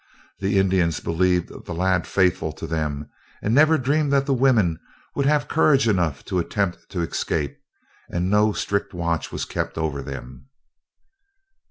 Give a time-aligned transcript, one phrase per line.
[0.39, 3.07] The Indians believed the lad faithful to them,
[3.39, 4.79] and never dreamed that the women
[5.13, 7.59] would have courage enough to attempt to escape,
[8.09, 10.47] and no strict watch was kept over them.